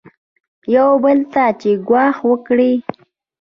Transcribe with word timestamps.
یو 0.75 0.89
بل 1.03 1.19
ته 1.33 1.43
یې 1.63 1.73
ګواښ 1.87 2.15
وکړ. 2.29 2.59